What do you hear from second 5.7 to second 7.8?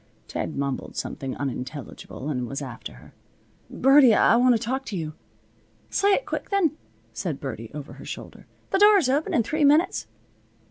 "Say it quick then," said Birdie,